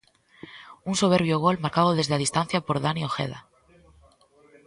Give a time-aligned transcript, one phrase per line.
[0.89, 3.39] Un soberbio gol marcado desde a distancia por Dani Ojeda.